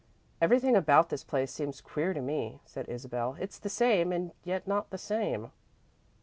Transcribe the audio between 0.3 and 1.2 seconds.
"Everything about